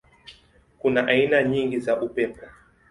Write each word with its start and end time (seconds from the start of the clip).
Kuna 0.79 1.07
aina 1.07 1.43
nyingi 1.43 1.79
za 1.79 2.01
upepo. 2.01 2.45